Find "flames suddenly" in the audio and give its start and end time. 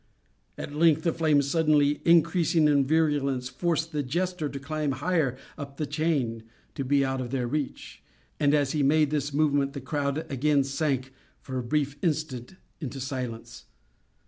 1.13-2.01